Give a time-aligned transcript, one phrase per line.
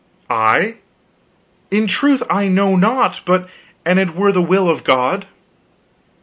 [0.31, 0.77] "I?
[1.69, 3.47] In truth I know not, but
[3.85, 5.27] an it were the will of God."